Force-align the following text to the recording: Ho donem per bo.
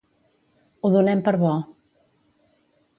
Ho 0.81 0.91
donem 0.95 1.23
per 1.29 1.35
bo. 1.45 1.53